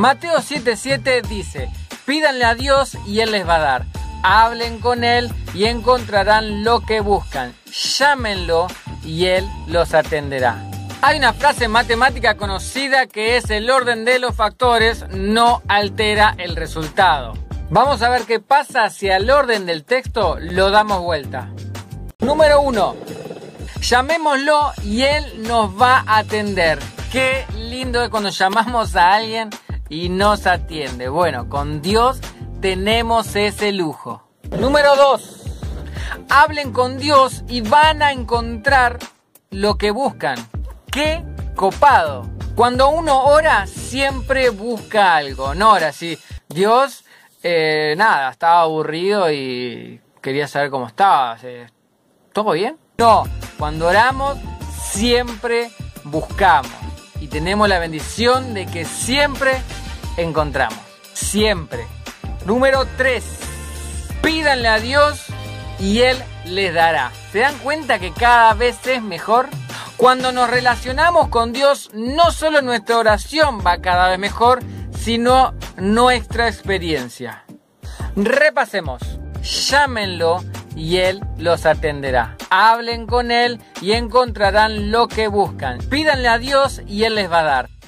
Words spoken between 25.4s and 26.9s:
nos va a atender.